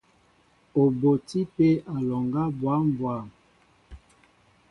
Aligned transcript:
Ó 0.81 0.83
botí 1.01 1.39
pē 1.55 1.67
alɔŋgɛ́ 1.95 2.45
bwâm 2.59 2.83
bwâm. 2.97 3.25